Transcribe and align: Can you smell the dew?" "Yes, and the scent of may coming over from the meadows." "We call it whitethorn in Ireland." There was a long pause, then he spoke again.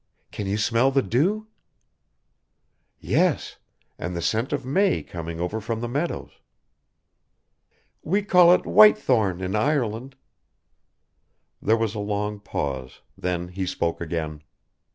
Can 0.31 0.47
you 0.47 0.57
smell 0.57 0.89
the 0.89 1.03
dew?" 1.03 1.45
"Yes, 2.99 3.57
and 3.99 4.15
the 4.15 4.21
scent 4.23 4.51
of 4.51 4.65
may 4.65 5.03
coming 5.03 5.39
over 5.39 5.61
from 5.61 5.79
the 5.79 5.87
meadows." 5.87 6.31
"We 8.01 8.23
call 8.23 8.51
it 8.51 8.63
whitethorn 8.65 9.41
in 9.41 9.55
Ireland." 9.55 10.15
There 11.61 11.77
was 11.77 11.93
a 11.93 11.99
long 11.99 12.39
pause, 12.39 13.01
then 13.15 13.49
he 13.49 13.67
spoke 13.67 14.01
again. 14.01 14.41